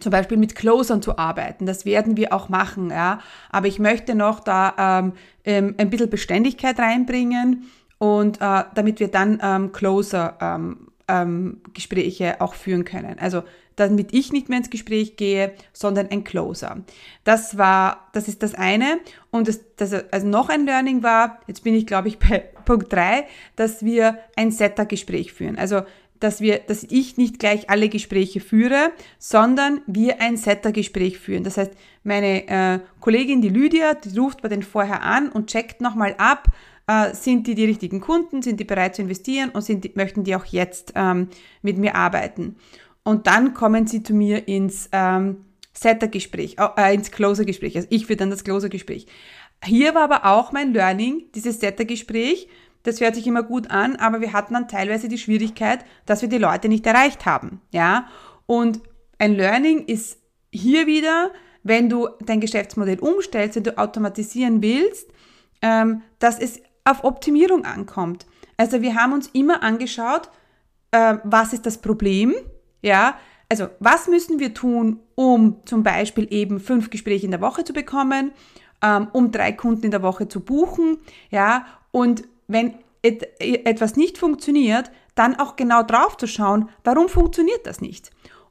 zum 0.01 0.11
Beispiel 0.11 0.39
mit 0.39 0.55
Closern 0.55 1.03
zu 1.03 1.19
arbeiten. 1.19 1.67
Das 1.67 1.85
werden 1.85 2.17
wir 2.17 2.33
auch 2.33 2.49
machen, 2.49 2.91
ja. 2.91 3.21
Aber 3.51 3.67
ich 3.67 3.79
möchte 3.79 4.15
noch 4.15 4.41
da 4.41 5.01
ähm, 5.01 5.13
ähm, 5.45 5.75
ein 5.79 5.91
bisschen 5.91 6.11
Beständigkeit 6.11 6.79
reinbringen 6.79 7.71
und 7.99 8.41
äh, 8.41 8.65
damit 8.75 9.01
wir 9.01 9.09
dann 9.09 9.39
ähm, 9.43 9.73
Closer 9.73 10.39
ähm, 10.41 10.89
ähm, 11.09 11.61
Gespräche 11.75 12.41
auch 12.41 12.55
führen 12.55 12.85
können. 12.85 13.19
Also 13.19 13.43
damit 13.77 14.15
ich 14.15 14.33
nicht 14.33 14.49
mehr 14.49 14.59
ins 14.59 14.71
Gespräch 14.71 15.17
gehe, 15.17 15.55
sondern 15.73 16.09
ein 16.11 16.25
Closer. 16.25 16.83
Das 17.25 17.59
war, 17.59 18.09
das 18.13 18.29
ist 18.29 18.43
das 18.43 18.55
eine. 18.55 18.99
Und 19.31 19.49
das, 19.49 19.61
das 19.77 19.93
also 20.11 20.27
noch 20.27 20.49
ein 20.49 20.67
Learning 20.67 21.03
war, 21.03 21.41
jetzt 21.47 21.65
bin 21.65 21.75
ich 21.75 21.87
glaube 21.87 22.09
ich 22.09 22.19
bei 22.21 22.39
Punkt 22.65 22.93
drei, 22.93 23.27
dass 23.57 23.85
wir 23.85 24.19
ein 24.37 24.51
Setter-Gespräch 24.51 25.33
führen. 25.33 25.59
Also 25.59 25.83
dass 26.23 26.41
wir, 26.41 26.59
dass 26.59 26.85
ich 26.85 27.17
nicht 27.17 27.41
gleich 27.41 27.69
alle 27.69 27.89
Gespräche 27.89 28.39
führe, 28.39 28.93
sondern 29.19 29.81
wir 29.89 30.21
ein 30.21 30.37
Setter-Gespräch 30.37 31.19
führen. 31.19 31.43
Das 31.43 31.57
heißt, 31.57 31.73
meine 32.05 32.47
äh, 32.47 32.79
Kollegin, 33.01 33.43
die 33.43 33.49
Lydia, 33.49 33.95
die 33.95 34.17
ruft 34.17 34.41
bei 34.41 34.49
den 34.49 34.63
vorher 34.63 35.03
an 35.03 35.31
und 35.31 35.51
checkt 35.51 35.81
nochmal 35.81 36.15
ab, 36.19 36.47
äh, 36.87 37.13
sind 37.13 37.49
die 37.49 37.57
die 37.57 37.65
richtigen 37.65 38.01
Kunden, 38.01 38.41
sind 38.41 38.61
die 38.61 38.65
bereit 38.65 38.95
zu 38.95 39.03
investieren 39.03 39.51
und 39.51 39.63
sind 39.63 39.83
die, 39.83 39.93
möchten 39.97 40.23
die 40.23 40.37
auch 40.37 40.45
jetzt 40.45 40.93
ähm, 40.95 41.29
mit 41.61 41.77
mir 41.79 41.97
arbeiten. 41.97 42.57
Und 43.05 43.27
dann 43.27 43.55
kommen 43.55 43.87
sie 43.87 44.03
zu 44.03 44.15
mir 44.15 44.47
ins 44.49 44.89
ähm, 44.93 45.45
Setter-Gespräch, 45.73 46.57
äh, 46.77 46.95
ins 46.95 47.11
Closer-Gespräch. 47.11 47.77
Also 47.77 47.89
ich 47.91 48.07
führe 48.07 48.19
dann 48.19 48.31
das 48.31 48.45
Closer-Gespräch. 48.45 49.07
Hier 49.65 49.95
war 49.95 50.03
aber 50.03 50.27
auch 50.27 50.53
mein 50.53 50.73
Learning, 50.73 51.25
dieses 51.35 51.61
Setter-Gespräch. 51.61 52.49
Das 52.83 53.01
hört 53.01 53.15
sich 53.15 53.27
immer 53.27 53.43
gut 53.43 53.71
an, 53.71 53.97
aber 53.97 54.21
wir 54.21 54.33
hatten 54.33 54.55
dann 54.55 54.69
teilweise 54.69 55.09
die 55.09 55.19
Schwierigkeit, 55.19 55.85
dass 56.07 56.23
wir 56.23 56.29
die 56.29 56.39
Leute 56.39 56.69
nicht 56.69 56.87
erreicht 56.87 57.27
haben. 57.27 57.61
Ja? 57.71 58.07
Und 58.47 58.81
ein 59.19 59.35
Learning 59.35 59.85
ist 59.87 60.19
hier 60.53 60.87
wieder, 60.87 61.31
wenn 61.63 61.89
du 61.89 62.09
dein 62.21 62.41
Geschäftsmodell 62.41 62.99
umstellst, 62.99 63.57
wenn 63.57 63.65
du 63.65 63.79
automatisieren 63.79 64.63
willst, 64.63 65.09
ähm, 65.63 66.03
dass 66.19 66.39
es 66.39 66.61
auf 66.85 67.05
Optimierung 67.05 67.65
ankommt. 67.65 68.27
Also 68.57 68.83
wir 68.83 68.97
haben 68.97 69.13
uns 69.13 69.29
immer 69.29 69.63
angeschaut, 69.63 70.29
äh, 70.91 71.17
was 71.23 71.53
ist 71.53 71.67
das 71.67 71.79
Problem 71.79 72.35
ja, 72.83 73.17
also 73.49 73.69
was 73.81 74.09
müssen 74.09 74.39
wir 74.39 74.55
tun, 74.55 75.01
um 75.15 75.57
zum 75.65 75.83
Beispiel 75.83 76.27
eben 76.31 76.61
fünf 76.61 76.91
Gespräche 76.91 77.27
in 77.27 77.33
der 77.33 77.41
Woche 77.41 77.65
zu 77.65 77.73
bekommen, 77.73 78.33
ähm, 78.83 79.09
um 79.13 79.31
drei 79.31 79.53
Kunden 79.53 79.85
in 79.85 79.91
der 79.91 80.03
Woche 80.03 80.29
zu 80.29 80.41
buchen, 80.41 80.99
ja, 81.31 81.67
und 81.91 82.25
wenn 82.49 82.75
et 83.03 83.41
etwas 83.41 83.97
nicht 83.97 84.17
funktioniert, 84.19 84.91
dann 85.15 85.39
auch 85.39 85.57
genau 85.57 85.83
drauf 85.83 86.17
zu 86.17 86.27
schauen, 86.27 86.69
warum 86.85 87.09
funktioniert 87.09 87.67
das 87.67 87.81
nicht 87.81 88.11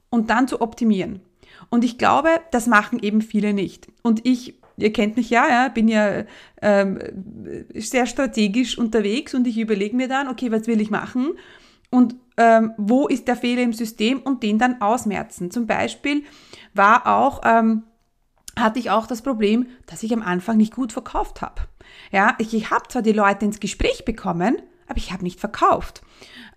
und 0.09 0.29
dann 0.29 0.47
zu 0.47 0.61
optimieren. 0.61 1.21
Und 1.69 1.83
ich 1.83 1.97
glaube, 1.97 2.29
das 2.51 2.67
machen 2.67 2.99
eben 3.01 3.21
viele 3.21 3.53
nicht. 3.53 3.87
Und 4.03 4.25
ich, 4.25 4.55
ihr 4.77 4.93
kennt 4.93 5.15
mich 5.15 5.29
ja, 5.29 5.47
ja 5.47 5.67
bin 5.69 5.87
ja 5.87 6.23
ähm, 6.61 6.99
sehr 7.73 8.05
strategisch 8.05 8.77
unterwegs 8.77 9.33
und 9.33 9.47
ich 9.47 9.57
überlege 9.57 9.95
mir 9.95 10.07
dann, 10.07 10.27
okay, 10.27 10.51
was 10.51 10.67
will 10.67 10.81
ich 10.81 10.89
machen? 10.89 11.31
Und 11.91 12.15
ähm, 12.37 12.73
wo 12.77 13.07
ist 13.07 13.27
der 13.27 13.35
Fehler 13.35 13.61
im 13.61 13.73
System 13.73 14.19
und 14.19 14.41
den 14.41 14.57
dann 14.57 14.81
ausmerzen. 14.81 15.51
Zum 15.51 15.67
Beispiel 15.67 16.23
war 16.73 17.05
auch, 17.05 17.41
ähm, 17.43 17.83
hatte 18.57 18.79
ich 18.79 18.89
auch 18.89 19.05
das 19.05 19.21
Problem, 19.21 19.67
dass 19.85 20.01
ich 20.01 20.13
am 20.13 20.23
Anfang 20.23 20.57
nicht 20.57 20.73
gut 20.73 20.91
verkauft 20.91 21.41
habe. 21.41 21.61
Ja, 22.11 22.35
ich, 22.39 22.53
ich 22.53 22.71
habe 22.71 22.87
zwar 22.87 23.01
die 23.01 23.11
Leute 23.11 23.45
ins 23.45 23.59
Gespräch 23.59 24.05
bekommen, 24.05 24.61
aber 24.87 24.97
ich 24.97 25.11
habe 25.11 25.23
nicht 25.23 25.39
verkauft. 25.39 26.01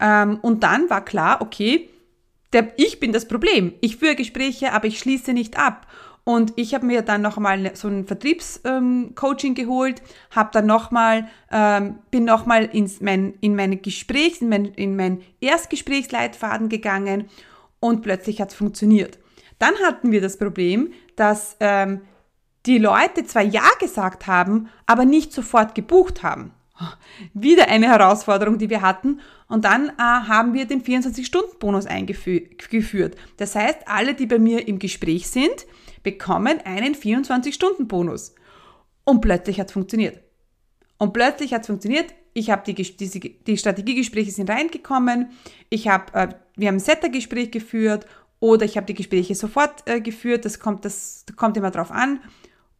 Ähm, 0.00 0.38
und 0.40 0.62
dann 0.62 0.88
war 0.88 1.04
klar, 1.04 1.40
okay, 1.40 1.90
der, 2.52 2.72
ich 2.76 3.00
bin 3.00 3.12
das 3.12 3.28
Problem. 3.28 3.74
Ich 3.80 3.96
führe 3.96 4.14
Gespräche, 4.14 4.72
aber 4.72 4.86
ich 4.86 4.98
schließe 4.98 5.32
nicht 5.32 5.58
ab. 5.58 5.86
Und 6.24 6.54
ich 6.56 6.74
habe 6.74 6.86
mir 6.86 7.02
dann 7.02 7.20
nochmal 7.20 7.76
so 7.76 7.86
ein 7.86 8.06
Vertriebscoaching 8.06 9.50
ähm, 9.50 9.54
geholt, 9.54 10.02
habe 10.30 10.48
dann 10.52 10.64
nochmal, 10.64 11.28
ähm, 11.52 11.98
bin 12.10 12.24
nochmal 12.24 12.64
ins 12.64 13.02
mein, 13.02 13.34
in 13.42 13.54
meine 13.54 13.76
Gesprächs, 13.76 14.40
in 14.40 14.48
mein, 14.48 14.64
in 14.64 14.96
mein 14.96 15.20
Erstgesprächsleitfaden 15.40 16.70
gegangen 16.70 17.28
und 17.78 18.00
plötzlich 18.00 18.40
hat 18.40 18.50
es 18.50 18.54
funktioniert. 18.54 19.18
Dann 19.58 19.74
hatten 19.86 20.12
wir 20.12 20.22
das 20.22 20.38
Problem, 20.38 20.92
dass 21.16 21.56
ähm, 21.60 22.00
die 22.64 22.78
Leute 22.78 23.24
zwar 23.24 23.42
Ja 23.42 23.68
gesagt 23.78 24.26
haben, 24.26 24.70
aber 24.86 25.04
nicht 25.04 25.32
sofort 25.32 25.74
gebucht 25.74 26.22
haben. 26.22 26.52
Wieder 27.34 27.68
eine 27.68 27.88
Herausforderung, 27.88 28.56
die 28.56 28.70
wir 28.70 28.80
hatten. 28.80 29.20
Und 29.46 29.66
dann 29.66 29.90
äh, 29.90 29.92
haben 29.98 30.54
wir 30.54 30.64
den 30.64 30.82
24-Stunden-Bonus 30.82 31.86
eingeführt. 31.86 33.16
Das 33.36 33.54
heißt, 33.54 33.80
alle, 33.86 34.14
die 34.14 34.26
bei 34.26 34.38
mir 34.38 34.66
im 34.66 34.78
Gespräch 34.78 35.28
sind, 35.28 35.66
bekommen 36.04 36.60
einen 36.64 36.94
24-Stunden-Bonus. 36.94 38.36
Und 39.02 39.20
plötzlich 39.20 39.58
hat 39.58 39.66
es 39.66 39.72
funktioniert. 39.72 40.20
Und 40.98 41.12
plötzlich 41.12 41.52
hat 41.52 41.62
es 41.62 41.66
funktioniert. 41.66 42.14
Ich 42.32 42.50
habe 42.50 42.62
die, 42.72 42.74
die, 42.74 43.38
die 43.44 43.58
Strategiegespräche 43.58 44.30
sind 44.30 44.50
reingekommen. 44.50 45.30
Ich 45.70 45.88
habe, 45.88 46.12
äh, 46.14 46.28
wir 46.56 46.68
haben 46.68 46.76
ein 46.76 46.80
Setter-Gespräch 46.80 47.50
geführt 47.50 48.06
oder 48.40 48.64
ich 48.64 48.76
habe 48.76 48.86
die 48.86 48.94
Gespräche 48.94 49.34
sofort 49.34 49.88
äh, 49.88 50.00
geführt. 50.00 50.44
Das 50.44 50.60
kommt, 50.60 50.84
das 50.84 51.24
kommt 51.36 51.56
immer 51.56 51.70
drauf 51.70 51.90
an. 51.90 52.20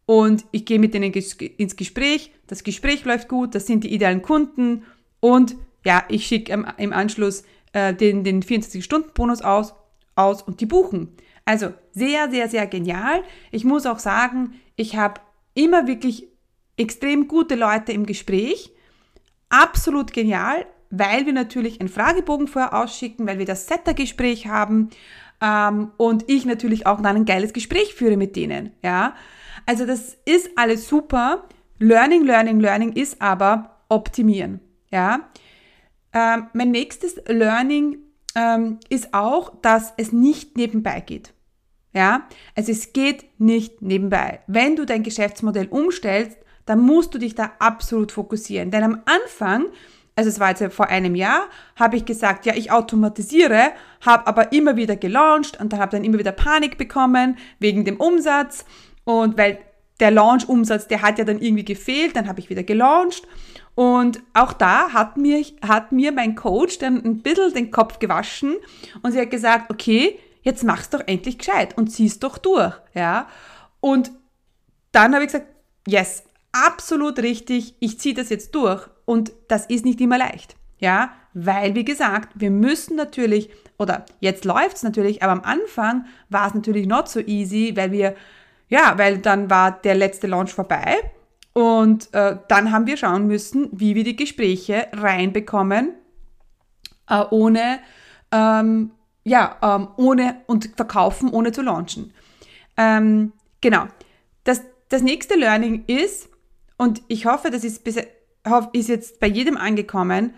Und 0.05 0.45
ich 0.51 0.65
gehe 0.65 0.79
mit 0.79 0.93
denen 0.93 1.11
ins 1.11 1.75
Gespräch. 1.75 2.31
Das 2.47 2.63
Gespräch 2.63 3.05
läuft 3.05 3.27
gut. 3.27 3.55
Das 3.55 3.65
sind 3.65 3.83
die 3.83 3.93
idealen 3.93 4.21
Kunden. 4.21 4.83
Und 5.19 5.55
ja, 5.83 6.03
ich 6.09 6.27
schicke 6.27 6.51
im, 6.51 6.67
im, 6.77 6.93
Anschluss 6.93 7.43
äh, 7.73 7.93
den, 7.93 8.23
den 8.23 8.43
24-Stunden-Bonus 8.43 9.41
aus, 9.41 9.73
aus 10.15 10.41
und 10.43 10.61
die 10.61 10.65
buchen. 10.65 11.15
Also 11.45 11.73
sehr, 11.91 12.29
sehr, 12.31 12.49
sehr 12.49 12.67
genial. 12.67 13.23
Ich 13.51 13.63
muss 13.63 13.85
auch 13.85 13.99
sagen, 13.99 14.59
ich 14.75 14.97
habe 14.97 15.21
immer 15.53 15.87
wirklich 15.87 16.27
extrem 16.75 17.27
gute 17.27 17.55
Leute 17.55 17.91
im 17.91 18.05
Gespräch. 18.05 18.71
Absolut 19.49 20.11
genial, 20.11 20.65
weil 20.89 21.25
wir 21.25 21.33
natürlich 21.33 21.79
einen 21.79 21.89
Fragebogen 21.89 22.47
vorher 22.47 22.73
ausschicken, 22.73 23.27
weil 23.27 23.37
wir 23.37 23.45
das 23.45 23.67
Setter-Gespräch 23.67 24.47
haben 24.47 24.89
ähm, 25.41 25.91
und 25.97 26.29
ich 26.29 26.45
natürlich 26.45 26.87
auch 26.87 27.01
dann 27.01 27.15
ein 27.15 27.25
geiles 27.25 27.53
Gespräch 27.53 27.93
führe 27.93 28.17
mit 28.17 28.35
denen. 28.35 28.71
Ja, 28.83 29.15
also 29.65 29.85
das 29.85 30.17
ist 30.25 30.49
alles 30.57 30.87
super. 30.87 31.47
Learning, 31.77 32.23
Learning, 32.23 32.59
Learning 32.59 32.93
ist 32.93 33.21
aber 33.21 33.81
optimieren. 33.89 34.59
Ja, 34.91 35.29
ähm, 36.13 36.47
mein 36.53 36.71
nächstes 36.71 37.21
Learning 37.27 37.97
ähm, 38.35 38.79
ist 38.89 39.13
auch, 39.13 39.53
dass 39.61 39.93
es 39.97 40.11
nicht 40.11 40.57
nebenbei 40.57 40.99
geht. 40.99 41.33
Ja, 41.93 42.27
also 42.55 42.73
es 42.73 42.91
geht 42.91 43.39
nicht 43.39 43.81
nebenbei. 43.81 44.41
Wenn 44.47 44.75
du 44.75 44.85
dein 44.85 45.03
Geschäftsmodell 45.03 45.67
umstellst, 45.69 46.37
dann 46.65 46.81
musst 46.81 47.13
du 47.13 47.17
dich 47.17 47.35
da 47.35 47.53
absolut 47.59 48.11
fokussieren. 48.11 48.69
Denn 48.69 48.83
am 48.83 49.01
Anfang, 49.05 49.67
also 50.15 50.29
es 50.29 50.39
war 50.41 50.49
jetzt 50.49 50.73
vor 50.73 50.87
einem 50.87 51.15
Jahr, 51.15 51.47
habe 51.77 51.95
ich 51.95 52.03
gesagt, 52.03 52.45
ja, 52.45 52.53
ich 52.53 52.69
automatisiere, 52.69 53.71
habe 54.05 54.27
aber 54.27 54.51
immer 54.51 54.75
wieder 54.75 54.97
gelauncht 54.97 55.59
und 55.59 55.71
dann 55.71 55.79
habe 55.79 55.91
dann 55.93 56.03
immer 56.03 56.19
wieder 56.19 56.33
Panik 56.33 56.77
bekommen 56.77 57.37
wegen 57.59 57.85
dem 57.85 57.97
Umsatz 57.97 58.65
und 59.05 59.37
weil 59.37 59.59
der 60.01 60.11
Launch-Umsatz, 60.11 60.87
der 60.87 61.01
hat 61.01 61.17
ja 61.17 61.23
dann 61.23 61.39
irgendwie 61.39 61.63
gefehlt, 61.63 62.17
dann 62.17 62.27
habe 62.27 62.41
ich 62.41 62.49
wieder 62.49 62.63
gelauncht 62.63 63.25
und 63.75 64.21
auch 64.33 64.53
da 64.53 64.93
hat 64.93 65.17
mir, 65.17 65.43
hat 65.61 65.91
mir 65.91 66.13
mein 66.13 66.35
Coach 66.35 66.79
dann 66.79 67.03
ein 67.03 67.21
bisschen 67.21 67.53
den 67.53 67.71
Kopf 67.71 67.99
gewaschen 67.99 68.55
und 69.03 69.11
sie 69.11 69.19
hat 69.19 69.29
gesagt, 69.29 69.69
okay, 69.69 70.17
jetzt 70.41 70.63
mach's 70.63 70.89
doch 70.89 71.01
endlich 71.05 71.37
gescheit 71.37 71.77
und 71.77 71.87
zieh's 71.87 72.19
doch 72.19 72.37
durch, 72.37 72.73
ja. 72.93 73.27
Und 73.81 74.11
dann 74.93 75.13
habe 75.13 75.25
ich 75.25 75.31
gesagt, 75.31 75.47
yes, 75.85 76.23
absolut 76.53 77.19
richtig, 77.19 77.75
ich 77.79 77.99
ziehe 77.99 78.15
das 78.15 78.29
jetzt 78.29 78.55
durch 78.55 78.87
und 79.03 79.33
das 79.49 79.65
ist 79.65 79.83
nicht 79.83 79.99
immer 79.99 80.17
leicht, 80.17 80.55
ja, 80.79 81.11
weil 81.33 81.75
wie 81.75 81.85
gesagt, 81.85 82.29
wir 82.35 82.51
müssen 82.51 82.95
natürlich 82.95 83.49
oder 83.77 84.05
jetzt 84.21 84.45
läuft's 84.45 84.83
natürlich, 84.83 85.21
aber 85.21 85.33
am 85.33 85.41
Anfang 85.41 86.05
war 86.29 86.47
es 86.47 86.53
natürlich 86.53 86.87
not 86.87 87.09
so 87.09 87.19
easy, 87.19 87.73
weil 87.75 87.91
wir 87.91 88.15
ja, 88.67 88.97
weil 88.97 89.19
dann 89.19 89.49
war 89.49 89.71
der 89.71 89.95
letzte 89.95 90.27
Launch 90.27 90.53
vorbei 90.53 90.97
und 91.55 92.13
äh, 92.13 92.37
dann 92.49 92.73
haben 92.73 92.85
wir 92.85 92.97
schauen 92.97 93.27
müssen, 93.27 93.69
wie 93.71 93.95
wir 93.95 94.03
die 94.03 94.17
Gespräche 94.17 94.89
reinbekommen 94.91 95.93
äh, 97.09 97.23
ohne, 97.29 97.79
ähm, 98.33 98.91
ja, 99.23 99.57
ähm, 99.61 99.87
ohne 99.95 100.41
und 100.47 100.71
verkaufen, 100.75 101.29
ohne 101.29 101.53
zu 101.53 101.61
launchen. 101.61 102.13
Ähm, 102.75 103.31
genau. 103.61 103.85
Das, 104.43 104.63
das 104.89 105.01
nächste 105.01 105.35
Learning 105.35 105.85
ist, 105.87 106.27
und 106.77 107.01
ich 107.07 107.25
hoffe, 107.25 107.51
das 107.51 107.63
ist, 107.63 107.85
bis, 107.85 107.95
ist 108.73 108.89
jetzt 108.89 109.21
bei 109.21 109.27
jedem 109.27 109.55
angekommen, 109.55 110.33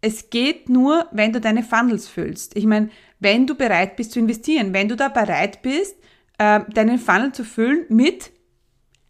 es 0.00 0.30
geht 0.30 0.70
nur, 0.70 1.08
wenn 1.12 1.34
du 1.34 1.42
deine 1.42 1.62
Funnels 1.62 2.08
füllst. 2.08 2.56
Ich 2.56 2.64
meine, 2.64 2.88
wenn 3.20 3.46
du 3.46 3.54
bereit 3.54 3.96
bist 3.96 4.12
zu 4.12 4.18
investieren, 4.18 4.72
wenn 4.72 4.88
du 4.88 4.96
da 4.96 5.08
bereit 5.08 5.60
bist, 5.60 5.96
äh, 6.38 6.60
deinen 6.72 6.98
Funnel 6.98 7.32
zu 7.32 7.44
füllen 7.44 7.84
mit 7.90 8.32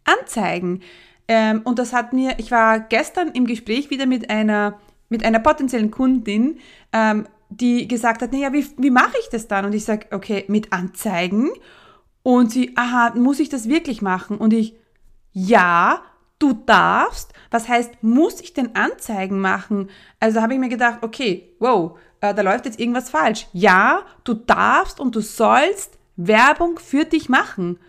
Anzeigen. 0.03 0.81
Ähm, 1.27 1.61
und 1.63 1.79
das 1.79 1.93
hat 1.93 2.13
mir, 2.13 2.35
ich 2.37 2.51
war 2.51 2.79
gestern 2.79 3.29
im 3.29 3.45
Gespräch 3.45 3.89
wieder 3.89 4.05
mit 4.05 4.29
einer, 4.29 4.79
mit 5.09 5.23
einer 5.23 5.39
potenziellen 5.39 5.91
Kundin, 5.91 6.59
ähm, 6.93 7.27
die 7.49 7.87
gesagt 7.87 8.21
hat, 8.21 8.31
naja, 8.33 8.53
wie, 8.53 8.65
wie 8.77 8.91
mache 8.91 9.15
ich 9.19 9.29
das 9.29 9.47
dann? 9.47 9.65
Und 9.65 9.73
ich 9.73 9.85
sage, 9.85 10.07
okay, 10.11 10.45
mit 10.47 10.73
Anzeigen. 10.73 11.49
Und 12.23 12.51
sie, 12.51 12.75
aha, 12.75 13.13
muss 13.15 13.39
ich 13.39 13.49
das 13.49 13.69
wirklich 13.69 14.01
machen? 14.01 14.37
Und 14.37 14.53
ich, 14.53 14.75
ja, 15.31 16.01
du 16.39 16.53
darfst. 16.53 17.33
Was 17.51 17.67
heißt, 17.67 18.03
muss 18.03 18.41
ich 18.41 18.53
denn 18.53 18.75
Anzeigen 18.75 19.39
machen? 19.39 19.89
Also 20.19 20.41
habe 20.41 20.53
ich 20.53 20.59
mir 20.59 20.69
gedacht, 20.69 20.99
okay, 21.01 21.55
wow, 21.59 21.97
äh, 22.21 22.33
da 22.33 22.41
läuft 22.41 22.65
jetzt 22.65 22.79
irgendwas 22.79 23.09
falsch. 23.09 23.47
Ja, 23.53 24.01
du 24.23 24.33
darfst 24.33 24.99
und 24.99 25.15
du 25.15 25.21
sollst 25.21 25.97
Werbung 26.15 26.79
für 26.79 27.05
dich 27.05 27.29
machen. 27.29 27.79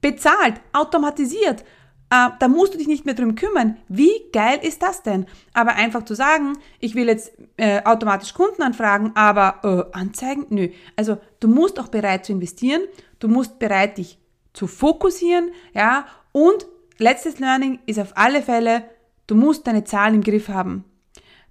Bezahlt, 0.00 0.60
automatisiert. 0.72 1.64
Äh, 2.16 2.30
da 2.38 2.48
musst 2.48 2.74
du 2.74 2.78
dich 2.78 2.88
nicht 2.88 3.04
mehr 3.04 3.14
drum 3.14 3.34
kümmern. 3.34 3.76
Wie 3.88 4.12
geil 4.32 4.58
ist 4.62 4.82
das 4.82 5.02
denn? 5.02 5.26
Aber 5.52 5.74
einfach 5.74 6.04
zu 6.04 6.14
sagen, 6.14 6.54
ich 6.80 6.94
will 6.94 7.06
jetzt 7.06 7.32
äh, 7.56 7.82
automatisch 7.84 8.34
Kunden 8.34 8.62
anfragen, 8.62 9.12
aber 9.14 9.88
äh, 9.92 9.96
Anzeigen, 9.96 10.46
nö. 10.50 10.68
Also 10.96 11.18
du 11.40 11.48
musst 11.48 11.78
auch 11.78 11.88
bereit 11.88 12.24
zu 12.24 12.32
investieren, 12.32 12.82
du 13.18 13.28
musst 13.28 13.58
bereit 13.58 13.98
dich 13.98 14.18
zu 14.52 14.66
fokussieren, 14.66 15.50
ja, 15.74 16.06
und 16.32 16.66
letztes 16.98 17.38
Learning 17.38 17.78
ist 17.86 17.98
auf 17.98 18.16
alle 18.16 18.42
Fälle, 18.42 18.84
du 19.26 19.34
musst 19.34 19.66
deine 19.66 19.84
Zahlen 19.84 20.16
im 20.16 20.22
Griff 20.22 20.48
haben. 20.48 20.84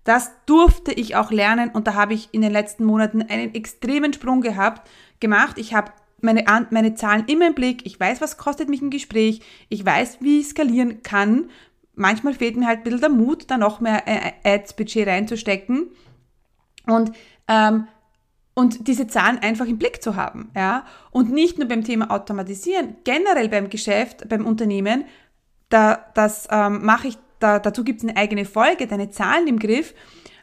Das 0.04 0.32
durfte 0.46 0.92
ich 0.92 1.16
auch 1.16 1.32
lernen 1.32 1.70
und 1.72 1.88
da 1.88 1.96
habe 1.96 2.14
ich 2.14 2.30
in 2.32 2.42
den 2.42 2.52
letzten 2.52 2.86
Monaten 2.86 3.24
einen 3.24 3.54
extremen 3.54 4.14
Sprung 4.14 4.42
gehabt, 4.42 4.88
gemacht. 5.20 5.58
Ich 5.58 5.74
habe 5.74 5.92
meine, 6.22 6.44
meine 6.72 6.96
Zahlen 6.96 7.26
immer 7.28 7.48
im 7.48 7.56
Blick. 7.56 7.86
Ich 7.86 8.00
weiß, 8.00 8.22
was 8.22 8.38
kostet 8.38 8.70
mich 8.70 8.82
ein 8.82 8.90
Gespräch. 8.90 9.42
Ich 9.70 9.86
weiß, 9.86 10.20
wie 10.22 10.40
ich 10.40 10.48
skalieren 10.48 11.04
kann. 11.04 11.50
Manchmal 11.94 12.34
fehlt 12.34 12.58
mir 12.58 12.68
halt 12.68 12.80
ein 12.80 12.84
bisschen 12.84 13.02
der 13.02 13.10
Mut, 13.10 13.50
da 13.50 13.58
noch 13.58 13.80
mehr 13.80 14.04
äh, 14.08 14.34
Ads-Budget 14.44 15.08
reinzustecken. 15.08 15.92
Und 16.86 17.12
ähm, 17.48 17.88
und 18.56 18.88
diese 18.88 19.06
Zahlen 19.06 19.40
einfach 19.40 19.66
im 19.66 19.78
Blick 19.78 20.02
zu 20.02 20.16
haben, 20.16 20.50
ja. 20.56 20.86
Und 21.12 21.30
nicht 21.30 21.60
nur 21.60 21.68
beim 21.68 21.84
Thema 21.84 22.10
Automatisieren, 22.10 22.96
generell 23.04 23.50
beim 23.50 23.70
Geschäft, 23.70 24.28
beim 24.30 24.46
Unternehmen, 24.46 25.04
da, 25.68 26.06
das 26.16 26.48
ähm, 26.50 26.86
mache 26.86 27.10
ich, 27.10 27.18
da, 27.40 27.60
dazu 27.60 27.84
gibt 27.84 28.00
es 28.00 28.08
eine 28.08 28.18
eigene 28.18 28.46
Folge, 28.46 28.88
deine 28.88 29.10
Zahlen 29.10 29.48
im 29.48 29.60
Griff. 29.60 29.94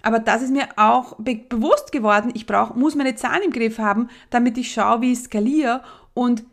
Aber 0.02 0.18
das 0.18 0.42
ist 0.42 0.50
mir 0.50 0.68
auch 0.76 1.16
be 1.18 1.36
bewusst 1.48 1.92
geworden, 1.92 2.32
ich 2.34 2.46
brauch, 2.46 2.74
muss 2.74 2.94
meine 2.94 3.14
Zahlen 3.14 3.44
im 3.44 3.52
Griff 3.52 3.78
haben, 3.78 4.08
damit 4.30 4.58
ich 4.58 4.72
schaue, 4.72 5.00
wie 5.00 5.12
ich 5.12 5.20
skaliere. 5.20 5.82
Und 6.12 6.44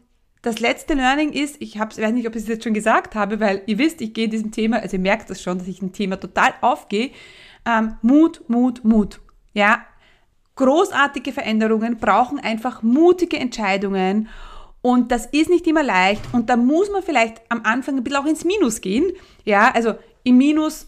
das 0.41 0.60
letzte 0.60 0.93
Learning 0.93 1.34
ist, 1.34 1.58
ich 1.60 1.79
hab's, 1.79 2.00
weiß 2.00 2.13
nicht, 2.13 2.27
ob 2.27 2.36
ich 2.36 2.43
es 2.43 2.48
jetzt 2.48 2.63
schon 2.63 2.74
gesagt 2.74 3.15
habe, 3.15 3.39
weil 3.39 3.63
ihr 3.65 3.77
wisst, 3.77 4.01
ich 4.01 4.13
gehe 4.13 4.29
diesem 4.29 4.51
Thema, 4.51 4.77
also 4.77 4.96
ihr 4.98 5.01
merkt 5.01 5.29
das 5.29 5.41
schon, 5.41 5.58
dass 5.58 5.67
ich 5.67 5.81
ein 5.81 5.91
Thema 5.91 6.17
total 6.17 6.53
aufgehe. 6.62 7.12
Ähm, 7.65 7.98
Mut, 8.01 8.48
Mut, 8.48 8.86
Mut. 8.86 9.19
Ja, 9.53 9.84
großartige 10.55 11.34
Veränderungen 11.34 11.98
brauchen 11.98 12.39
einfach 12.39 12.84
mutige 12.84 13.38
Entscheidungen 13.38 14.29
und 14.81 15.12
das 15.12 15.25
ist 15.25 15.50
nicht 15.50 15.67
immer 15.67 15.84
leicht 15.84 16.22
und 16.31 16.50
da 16.50 16.55
muss 16.55 16.89
man 16.89 17.03
vielleicht 17.03 17.41
am 17.50 17.62
Anfang 17.63 17.98
ein 17.98 18.03
bisschen 18.03 18.19
auch 18.19 18.25
ins 18.25 18.46
Minus 18.46 18.79
gehen. 18.79 19.12
Ja, 19.43 19.71
also 19.73 19.95
im 20.29 20.37
Minus, 20.37 20.87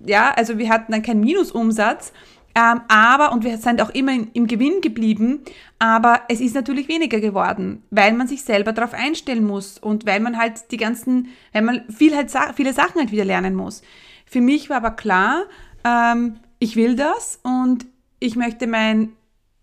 ja, 0.00 0.32
also 0.36 0.58
wir 0.58 0.68
hatten 0.68 0.92
dann 0.92 1.02
keinen 1.02 1.20
Minusumsatz, 1.20 2.12
ähm, 2.54 2.82
aber, 2.88 3.32
und 3.32 3.44
wir 3.44 3.56
sind 3.56 3.80
auch 3.80 3.90
immer 3.90 4.12
in, 4.12 4.30
im 4.34 4.46
Gewinn 4.46 4.82
geblieben, 4.82 5.40
aber 5.78 6.22
es 6.28 6.40
ist 6.40 6.54
natürlich 6.54 6.86
weniger 6.88 7.18
geworden, 7.20 7.82
weil 7.90 8.12
man 8.12 8.28
sich 8.28 8.44
selber 8.44 8.72
darauf 8.72 8.92
einstellen 8.92 9.44
muss 9.44 9.78
und 9.78 10.04
weil 10.06 10.20
man 10.20 10.38
halt 10.38 10.70
die 10.70 10.76
ganzen, 10.76 11.28
weil 11.52 11.62
man 11.62 11.84
viel 11.88 12.14
halt, 12.14 12.30
viele 12.54 12.74
Sachen 12.74 13.00
halt 13.00 13.10
wieder 13.10 13.24
lernen 13.24 13.54
muss. 13.54 13.82
Für 14.26 14.40
mich 14.40 14.68
war 14.68 14.78
aber 14.78 14.90
klar, 14.90 15.44
ähm, 15.84 16.36
ich 16.58 16.76
will 16.76 16.94
das 16.94 17.40
und 17.42 17.86
ich 18.20 18.36
möchte 18.36 18.66
mein 18.66 19.12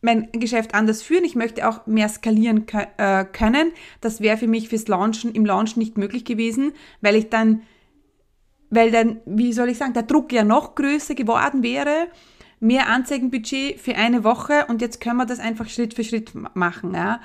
mein 0.02 0.32
Geschäft 0.32 0.76
anders 0.76 1.02
führen. 1.02 1.26
Ich 1.26 1.36
möchte 1.36 1.68
auch 1.68 1.86
mehr 1.86 2.08
skalieren 2.08 2.66
äh, 2.98 3.26
können. 3.26 3.74
Das 4.02 4.22
wäre 4.22 4.38
für 4.38 4.48
mich 4.48 4.70
fürs 4.70 4.88
Launchen 4.88 5.34
im 5.34 5.46
Launch 5.46 5.76
nicht 5.76 5.98
möglich 5.98 6.26
gewesen, 6.26 6.72
weil 7.02 7.16
ich 7.16 7.30
dann, 7.30 7.64
weil 8.70 8.92
dann, 8.92 9.20
wie 9.26 9.54
soll 9.54 9.70
ich 9.70 9.78
sagen, 9.78 9.94
der 9.94 10.04
Druck 10.04 10.32
ja 10.32 10.44
noch 10.44 10.76
größer 10.76 11.16
geworden 11.16 11.64
wäre. 11.64 12.08
Mehr 12.60 12.88
Anzeigenbudget 12.88 13.80
für 13.80 13.96
eine 13.96 14.24
Woche 14.24 14.66
und 14.68 14.82
jetzt 14.82 15.00
können 15.00 15.18
wir 15.18 15.26
das 15.26 15.40
einfach 15.40 15.70
Schritt 15.70 15.94
für 15.94 16.04
Schritt 16.04 16.34
machen. 16.56 16.94
Ja. 16.94 17.22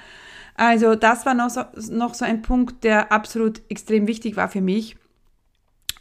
Also 0.55 0.95
das 0.95 1.27
war 1.27 1.35
noch 1.35 1.51
so, 1.51 1.63
noch 1.91 2.15
so 2.15 2.25
ein 2.25 2.43
Punkt, 2.43 2.85
der 2.85 3.11
absolut 3.11 3.61
extrem 3.69 4.07
wichtig 4.07 4.37
war 4.37 4.49
für 4.49 4.61
mich. 4.61 4.97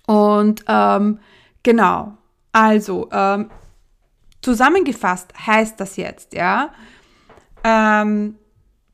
Und 0.05 0.63
ähm, 0.67 1.19
genau, 1.63 2.17
also 2.51 3.09
ähm, 3.11 3.49
Zusammengefasst 4.43 5.33
heißt 5.47 5.79
das 5.79 5.95
jetzt, 5.95 6.33
ja, 6.33 6.73
ähm, 7.63 8.35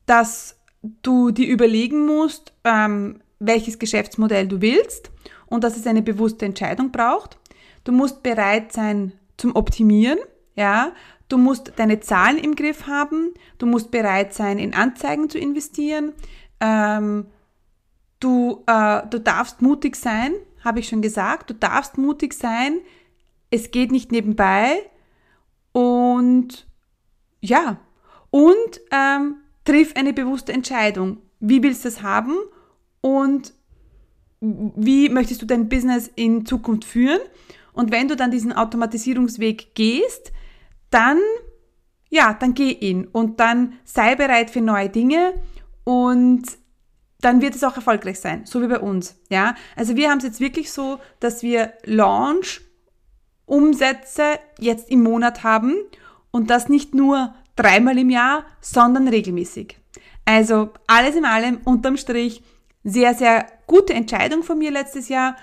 dass 0.05 0.55
du 1.01 1.31
dir 1.31 1.47
überlegen 1.47 2.05
musst, 2.05 2.53
ähm, 2.63 3.21
welches 3.39 3.79
Geschäftsmodell 3.79 4.47
du 4.47 4.61
willst 4.61 5.09
und 5.49 5.63
dass 5.63 5.77
es 5.77 5.87
eine 5.87 6.01
bewusste 6.01 6.45
Entscheidung 6.45 6.91
braucht. 6.91 7.37
Du 7.83 7.91
musst 7.91 8.23
bereit 8.23 8.73
sein 8.73 9.13
zum 9.37 9.55
Optimieren, 9.55 10.19
ja. 10.55 10.91
Du 11.29 11.37
musst 11.37 11.73
deine 11.75 11.99
Zahlen 11.99 12.37
im 12.39 12.55
Griff 12.55 12.87
haben. 12.87 13.33
Du 13.59 13.67
musst 13.67 13.91
bereit 13.91 14.33
sein, 14.33 14.57
in 14.57 14.73
Anzeigen 14.73 15.29
zu 15.29 15.37
investieren. 15.37 16.13
Ähm, 16.59 17.27
du, 18.19 18.63
äh, 18.65 19.03
du 19.07 19.19
darfst 19.19 19.61
mutig 19.61 19.95
sein, 19.95 20.33
habe 20.63 20.79
ich 20.79 20.89
schon 20.89 21.03
gesagt. 21.03 21.51
Du 21.51 21.53
darfst 21.53 21.99
mutig 21.99 22.33
sein. 22.33 22.79
Es 23.51 23.69
geht 23.69 23.91
nicht 23.91 24.11
nebenbei. 24.11 24.89
Und 25.71 26.67
ja, 27.41 27.77
und 28.31 28.81
ähm, 28.91 29.35
triff 29.65 29.95
eine 29.95 30.13
bewusste 30.13 30.51
Entscheidung. 30.51 31.17
Wie 31.39 31.63
willst 31.63 31.85
du 31.85 31.89
das 31.89 32.01
haben 32.01 32.35
und 33.01 33.53
wie 34.41 35.09
möchtest 35.09 35.41
du 35.41 35.45
dein 35.45 35.69
Business 35.69 36.09
in 36.15 36.45
Zukunft 36.45 36.85
führen? 36.85 37.19
Und 37.73 37.91
wenn 37.91 38.07
du 38.07 38.15
dann 38.15 38.31
diesen 38.31 38.53
Automatisierungsweg 38.53 39.75
gehst, 39.75 40.31
dann, 40.89 41.19
ja, 42.09 42.33
dann 42.33 42.53
geh 42.53 42.71
ihn 42.71 43.05
und 43.05 43.39
dann 43.39 43.73
sei 43.83 44.15
bereit 44.15 44.49
für 44.49 44.61
neue 44.61 44.89
Dinge 44.89 45.33
und 45.83 46.43
dann 47.21 47.41
wird 47.41 47.55
es 47.55 47.63
auch 47.63 47.75
erfolgreich 47.75 48.19
sein, 48.19 48.45
so 48.45 48.61
wie 48.61 48.67
bei 48.67 48.79
uns, 48.79 49.15
ja. 49.29 49.55
Also 49.75 49.95
wir 49.95 50.09
haben 50.09 50.19
es 50.19 50.23
jetzt 50.23 50.39
wirklich 50.39 50.71
so, 50.71 50.99
dass 51.19 51.43
wir 51.43 51.73
Launch 51.83 52.61
Umsätze 53.45 54.39
jetzt 54.59 54.89
im 54.89 55.03
Monat 55.03 55.43
haben 55.43 55.75
und 56.31 56.49
das 56.49 56.69
nicht 56.69 56.93
nur 56.93 57.33
dreimal 57.55 57.97
im 57.97 58.09
Jahr, 58.09 58.45
sondern 58.61 59.07
regelmäßig. 59.07 59.77
Also 60.23 60.69
alles 60.87 61.15
in 61.15 61.25
allem 61.25 61.59
unterm 61.65 61.97
Strich 61.97 62.43
sehr, 62.83 63.13
sehr 63.13 63.45
gute 63.67 63.93
Entscheidung 63.93 64.43
von 64.43 64.57
mir 64.57 64.71
letztes 64.71 65.09
Jahr. 65.09 65.35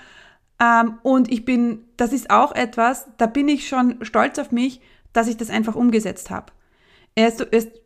Ähm, 0.60 0.98
und 1.02 1.30
ich 1.30 1.44
bin, 1.44 1.84
das 1.96 2.12
ist 2.12 2.30
auch 2.30 2.52
etwas, 2.54 3.06
da 3.18 3.26
bin 3.26 3.48
ich 3.48 3.68
schon 3.68 4.04
stolz 4.04 4.38
auf 4.38 4.52
mich, 4.52 4.80
dass 5.12 5.28
ich 5.28 5.36
das 5.36 5.50
einfach 5.50 5.74
umgesetzt 5.74 6.30
habe. 6.30 6.52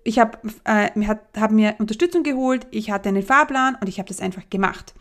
Ich 0.02 0.18
habe 0.18 0.38
äh, 0.64 0.90
hab 1.38 1.50
mir 1.52 1.76
Unterstützung 1.78 2.24
geholt, 2.24 2.66
ich 2.72 2.90
hatte 2.90 3.08
einen 3.08 3.22
Fahrplan 3.22 3.76
und 3.80 3.88
ich 3.88 4.00
habe 4.00 4.08
das 4.08 4.20
einfach 4.20 4.50
gemacht. 4.50 4.92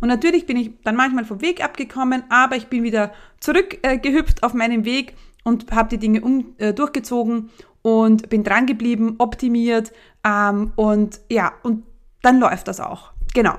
Und 0.00 0.08
natürlich 0.08 0.44
bin 0.44 0.58
ich 0.58 0.72
dann 0.84 0.94
manchmal 0.94 1.24
vom 1.24 1.40
Weg 1.40 1.64
abgekommen, 1.64 2.24
aber 2.28 2.56
ich 2.56 2.66
bin 2.66 2.82
wieder 2.82 3.12
zurückgehüpft 3.40 4.42
äh, 4.42 4.46
auf 4.46 4.52
meinem 4.52 4.84
Weg 4.84 5.14
und 5.42 5.72
habe 5.72 5.88
die 5.88 5.98
Dinge 5.98 6.20
um, 6.20 6.54
äh, 6.58 6.74
durchgezogen 6.74 7.48
und 7.80 8.28
bin 8.28 8.44
dran 8.44 8.66
geblieben, 8.66 9.14
optimiert 9.18 9.92
ähm, 10.22 10.72
und 10.76 11.20
ja, 11.30 11.52
und 11.62 11.84
dann 12.20 12.40
läuft 12.40 12.68
das 12.68 12.80
auch. 12.80 13.12
Genau. 13.34 13.54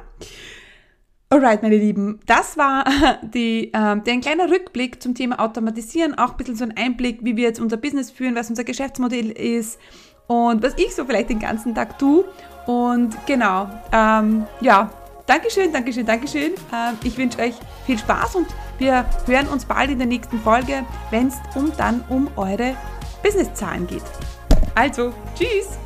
Alright, 1.31 1.61
meine 1.61 1.77
Lieben, 1.77 2.19
das 2.25 2.57
war 2.57 2.85
die, 3.21 3.67
äh, 3.67 3.71
der 3.71 4.13
ein 4.13 4.21
kleiner 4.21 4.49
Rückblick 4.49 5.01
zum 5.01 5.13
Thema 5.13 5.39
Automatisieren, 5.39 6.17
auch 6.17 6.31
ein 6.31 6.37
bisschen 6.37 6.55
so 6.55 6.63
ein 6.63 6.75
Einblick, 6.75 7.19
wie 7.21 7.37
wir 7.37 7.43
jetzt 7.43 7.59
unser 7.59 7.77
Business 7.77 8.09
führen, 8.09 8.33
was 8.33 8.49
unser 8.49 8.63
Geschäftsmodell 8.63 9.29
ist 9.29 9.79
und 10.25 10.63
was 10.63 10.73
ich 10.77 10.95
so 10.95 11.05
vielleicht 11.05 11.29
den 11.29 11.39
ganzen 11.39 11.75
Tag 11.75 11.99
tue. 11.99 12.25
Und 12.65 13.15
genau, 13.27 13.69
ähm, 13.91 14.47
ja, 14.61 14.89
Dankeschön, 15.27 15.71
Dankeschön, 15.71 16.07
Dankeschön. 16.07 16.53
Ähm, 16.73 16.97
ich 17.03 17.15
wünsche 17.15 17.37
euch 17.37 17.53
viel 17.85 17.99
Spaß 17.99 18.35
und 18.35 18.47
wir 18.79 19.05
hören 19.27 19.47
uns 19.49 19.65
bald 19.65 19.91
in 19.91 19.99
der 19.99 20.07
nächsten 20.07 20.39
Folge, 20.39 20.83
wenn 21.11 21.27
es 21.27 21.35
um 21.53 21.71
dann 21.77 22.03
um 22.09 22.27
eure 22.37 22.75
Businesszahlen 23.21 23.85
geht. 23.85 24.03
Also, 24.73 25.13
tschüss! 25.35 25.77